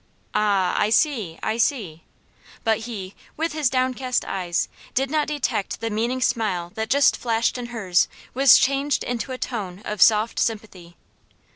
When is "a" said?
9.31-9.37